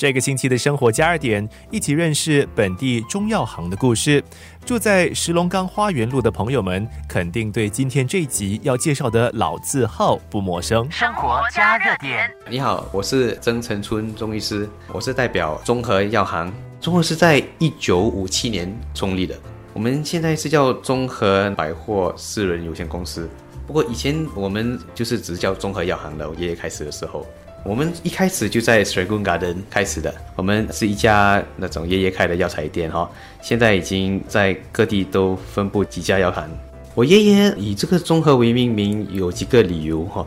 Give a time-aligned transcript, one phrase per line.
[0.00, 4.24] 这个星期的生活加热点，一起认识本地中药行的故事。
[4.64, 10.90] 住在石龙岗花园路的朋友们，肯定对今天这一集要介绍的老字号不陌生。
[10.90, 16.50] 生活加热点，你好，我是曾成春中医师，我是代表中和药行。
[16.80, 19.38] 中和是在一九五七年创立的，
[19.74, 23.28] 我们现在是叫中和百货私人有限公司。
[23.66, 27.26] 不过以前我们就是只叫中和药行的，我爷爷开始的时候。
[27.62, 33.08] 我们一开始就在 s r a g o n Garden 开始的，我们是一家那种爷爷开的药材店哈，
[33.42, 36.48] 现在已经在各地都分布几家药行。
[36.94, 40.26] 我爷爷以这个综合为命名有几个理由哈，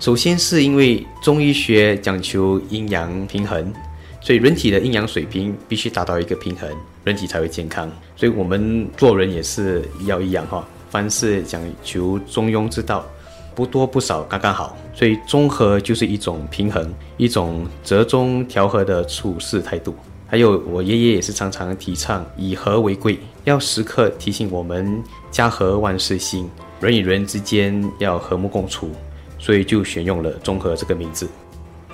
[0.00, 3.70] 首先是因为中医学讲求阴阳平衡，
[4.22, 6.68] 所以人体的阴阳水平必须达到一个平衡，
[7.04, 7.90] 人体才会健康。
[8.16, 13.06] 所以我们做人也是要一样哈，凡事讲求中庸之道。
[13.54, 19.94] 不多不少，刚刚好，所以综合就是一种平衡，一种折中调和的处事态度。
[20.26, 26.48] 还有我爷爷也是常常提倡以和为贵，要时刻提醒我们家和万事兴，
[26.80, 28.90] 人与人之间要和睦共处，
[29.38, 31.28] 所以就选用了综合这个名字。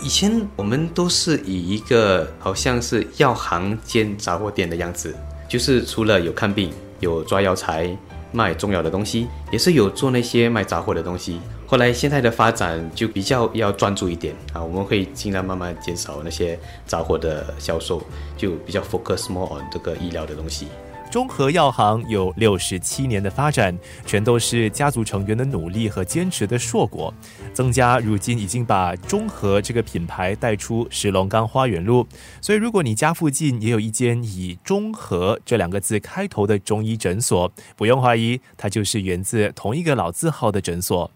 [0.01, 5.13] 以前我们都是以一个好像是药行兼杂货店的样子，
[5.49, 7.97] 就是除了有看病，有抓药材。
[8.33, 11.41] 卖重要的东西，也是有做那些卖杂货的东西。
[11.67, 18.03] 后来现在的发展就比较要专注一点啊，我们会尽量慢慢减少那些杂货的销售，
[18.37, 20.69] 就比较 focus more on 这个医疗的东西。
[21.11, 27.13] 中和药行有六十七年的发展，全都是家族成员的努力和坚持的硕果。
[27.55, 32.07] 曾家如今已经把中和这个品牌带出石龙岗花园路，
[32.41, 41.11] 所以如果你家附近也有一间以中和这两个字开头的中医诊所，不用怀疑，它就是源自同一个老字号的诊所。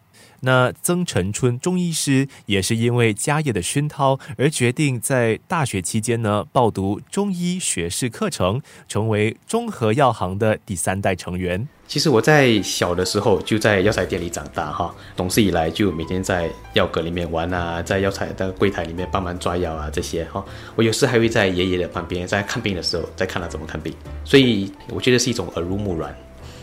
[0.45, 11.69] 那曾成春中医师也是因为家业的熏陶而决定在大学期间呢报读中医学士课程，成为中和药行的第三代成员。
[11.87, 20.45] 其实我在小的时候就在药材店里长大哈，懂事以来就每天在药阁里面玩啊，在药材的柜台里面帮忙抓药啊这些哈。
[20.75, 23.95] 我有时还会在爷爷的旁边，在看病的时候再看他怎么看病，
[24.25, 26.17] 所以我觉得是一种耳濡目染。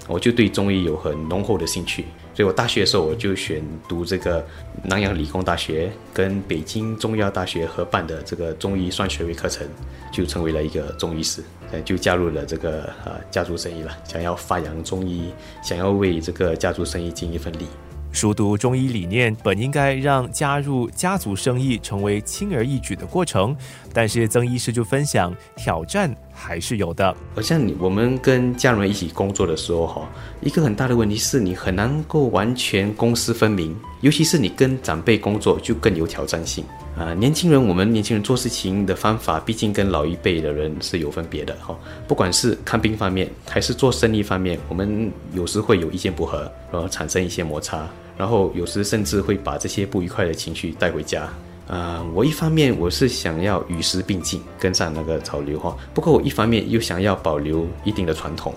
[0.09, 2.03] 我就对中医有很浓厚的兴趣，
[2.33, 4.43] 所以我大学的时候我就选读这个
[4.83, 9.67] 南洋理工大学跟北京中医药大学合办的这个中医双学位课程，
[10.11, 11.43] 就成为了一个中医师，
[11.85, 15.31] 就加入了这个呃家族生意了，想要发扬中医，
[15.61, 17.67] 想要为这个家族生意尽一份力。
[18.11, 23.55] 熟读中医理念，本应该让加入家族生意成为轻而易举的过程，
[23.93, 27.13] 但是曾医师就分享，挑战还是有的。
[27.35, 30.09] 好像你我们跟家人一起工作的时候，哈，
[30.41, 36.63] 一个很大的问题是你很难够完全公私分明，尤其是你跟长辈工作就更有挑战性
[36.97, 37.13] 啊。
[37.13, 41.77] 年轻人，我们年轻人做事情的方法，毕竟跟老一辈的人是有分别的，哈。
[42.07, 47.85] 不管是看病方面，还是做生意方面，我们有时会有意见不合，然后产生一些摩擦。
[48.17, 51.29] 然后有时甚至会把这些不愉快的情绪带回家。
[51.69, 55.77] 啊，我一方面我是想要与时并进，跟上那个潮流哈。
[55.93, 58.51] 不过我一方面又想要保留一定的传统，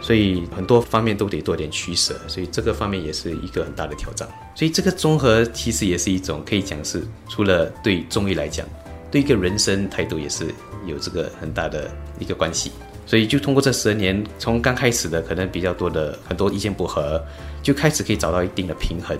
[0.00, 2.18] 所以很多方面都得做点取舍。
[2.26, 4.26] 所以这个方面也是一个很大的挑战。
[4.54, 8.66] 所以这个综合其实也是一种可以讲是，除了对中医来讲，
[9.10, 10.46] 对一个人生态度也是
[10.86, 12.72] 有这个很大的一个关系。
[13.04, 17.22] 所以就通过这十年，从刚开始的可能比较多的很多意见不合，
[17.62, 19.14] 就开始可以找到一定的平衡，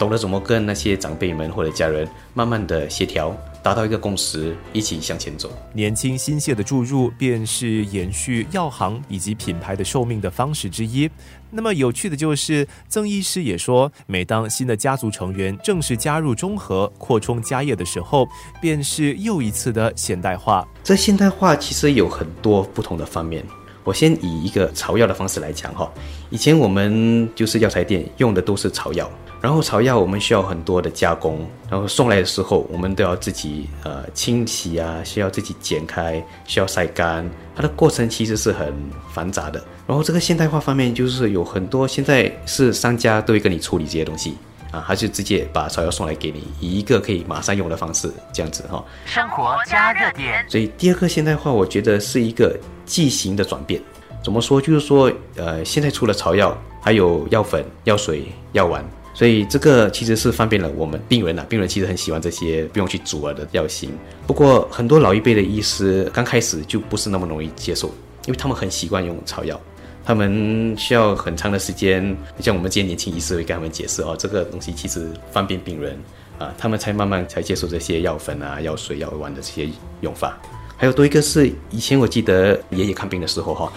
[0.00, 3.36] 懂得怎么跟那些长辈们或者家人慢慢的协调。
[3.62, 5.52] 达到一个共识，一起向前走。
[5.74, 11.10] 年轻心血的注入，便是延续药行以及品牌的寿命的方式之一。
[11.50, 18.26] 那么有趣的就是，曾医师也说，每当新的家族成员正式加入中和，扩充家业的时候，
[18.62, 20.66] 便是又一次的现代化。
[20.82, 23.44] 这现代化其实有很多不同的方面。
[23.90, 25.90] 我先以一个草药的方式来讲哈，
[26.30, 29.10] 以前我们就是药材店用的都是草药。
[29.40, 38.72] 然后草药我们需要很多的加工，然后送来的时候我们都要自己呃清洗啊，需要自己剪开，需要晒干，它的过程其实是很
[39.12, 39.60] 繁杂的。
[39.88, 44.36] 然后这个现代化方面就是有很多现在是商家都会跟你处理这些东西
[44.70, 48.84] 啊，他就直接把草药送来给你，以一个可以马上用的方式这样子哈。
[49.04, 50.44] 生活加热点。
[50.48, 53.80] 所以第二个现代化我觉得是一个剂型的转变。
[54.22, 54.60] 怎么说？
[54.60, 58.84] 就是说呃现在除了草药，还有药粉、药水、药丸。
[59.12, 63.92] 所以这个其实是方便了我们病人呐，病人其实很喜欢这些不用去煮了的药型。
[64.26, 67.88] 不过很多老一辈的医师刚开始就不是那么容易接受，
[68.26, 69.60] 因为他们很习惯用草药，
[70.04, 72.16] 他们需要很长的时间。
[72.38, 75.98] 像我们这些年轻医师会跟他们解释哦，这个东西其实方便病人
[76.38, 79.68] 啊，他们才慢慢才接受这些药粉啊、药水、药丸的这些
[80.00, 80.38] 用法。
[80.76, 83.72] 还有多一个是以前我记得爷爷看病的时候哈，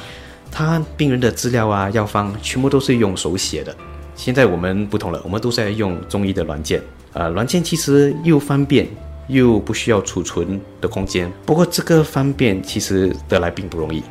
[0.49, 3.75] 他病人的资料啊、药方全部都是用手写的。
[4.15, 6.81] 现在我们不同了，我们都在用中医的软件
[7.11, 8.87] 啊，软件其实又方便
[9.27, 11.29] 又不需要储存的空间。
[11.45, 14.01] 不过这个方便其实得来并不容易，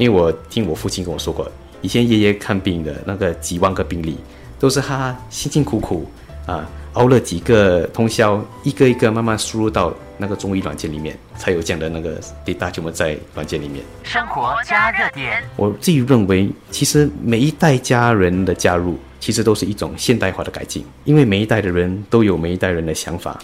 [0.00, 1.46] 因为我听我父亲跟我说过，
[1.82, 4.16] 以前爷爷看病的那个几万个病例，
[4.58, 6.10] 都是他辛辛苦苦
[6.46, 13.84] 啊熬了几个通宵，一个一个慢慢输入到那个中医软件里面，才有这样的那个 data 就在软件里面。
[14.02, 18.98] 生活加热点，我自己认为，其实每一代家人的加入。
[19.20, 23.38] 其实都是一种现代化的改进，因为每一代的人都有每一代人的想法，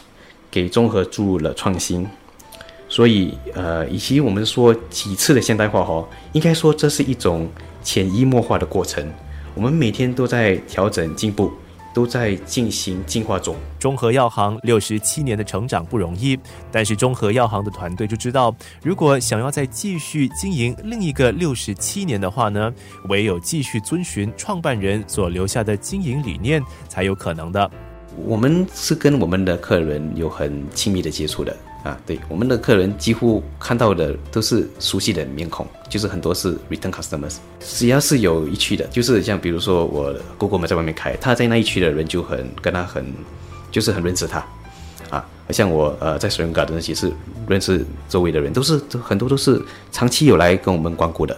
[0.51, 2.09] 给综合注入了创新，
[2.97, 6.03] 所以呃，以及我们说几次的现代化哈，
[6.33, 7.47] 应该说这是一种
[7.83, 9.07] 潜移默化的过程，
[9.55, 11.53] 我们每天都在调整进步。
[11.97, 13.57] 都在进行进化中。
[13.79, 16.39] 中和药行六十七年的成长不容易，
[16.71, 22.71] 但是中和药行的团队就知道，如果想要再继续经营另一个六十七年的话呢，
[23.09, 27.71] 唯有继续遵循创办人所留下的经营理念，才有可能的。
[28.27, 31.57] 我们是跟我们的客人有很亲密的接触的。
[31.83, 37.37] 啊，对，我们的客人几乎看到的都是熟悉的面孔，就是很多是 return customers。
[37.61, 43.07] 只要是有一区的，就是像比如说我姑姑们在外面开，他在那一区的人就很跟他很，
[43.71, 44.45] 就是很认识他。
[45.11, 47.13] 啊，像我呃在水人港的那些是
[47.47, 49.63] 认识周围的人，都是很多都是
[49.93, 51.37] 长期有来跟我们光顾的，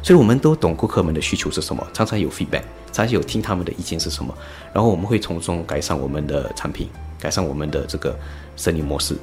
[0.00, 2.62] 所以我们都懂顾客们的需求是什么，常常有 feedback，
[2.92, 4.32] 常常有听他们的意见是什么，
[4.72, 6.88] 然后我们会从中改善我们的产品，
[7.18, 8.16] 改善我们的这个
[8.56, 9.16] 生意模式。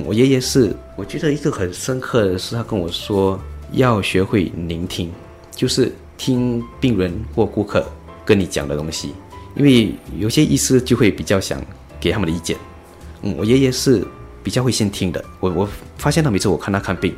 [0.00, 3.38] 我爷爷是，我觉得一个很深刻的是，他跟我说
[3.72, 5.12] 要学会聆听，
[5.54, 7.84] 就是听病人或顾客
[8.24, 9.12] 跟你讲的东西，
[9.54, 11.62] 因为有些医师就会比较想
[12.00, 12.56] 给他们的意见。
[13.20, 14.02] 嗯，我爷爷是
[14.42, 15.22] 比较会先听的。
[15.40, 15.68] 我我
[15.98, 17.14] 发现他每次我看他看病，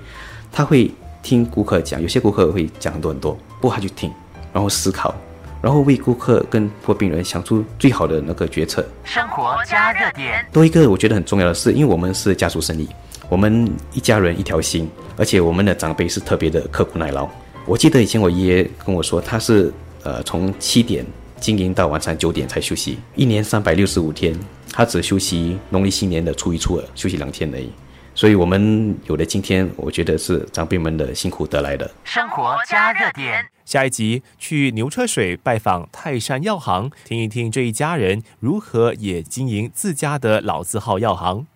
[0.51, 0.91] 他会
[1.23, 4.11] 听顾客讲，有些顾客会讲很多很多，不过他就听，
[4.53, 5.15] 然后思考。
[5.65, 8.87] 然后为顾客跟或病人想出最好的那个决策。
[9.03, 10.45] 生活加热点。
[10.53, 12.87] 多一个我觉得很重要的是，因为我们是家族生意，
[13.31, 17.27] 我们一家人一条心，而且我们的长辈是特别的刻苦耐劳。
[17.65, 19.73] 我记得以前我爷爷跟我说，他是
[20.03, 21.03] 呃从七点
[21.41, 24.39] 经营到晚上九点才休息，一年三百六十五天，
[24.71, 27.73] 他只休息农历新年的初一初二休息两天而已。
[28.15, 31.91] 所以，我们有了今天，我觉得是长辈们的辛苦得来的。
[32.05, 41.47] 生活加热点，下一集去牛车水拜访泰山药行，听一听这一家人如何也经营自家的老字号药行。